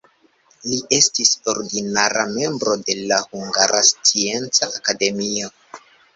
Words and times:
Li 0.69 0.77
estis 0.95 1.33
ordinara 1.53 2.23
membro 2.39 2.73
de 2.89 2.97
Hungara 3.27 3.83
Scienca 3.93 4.73
Akademio. 4.81 5.55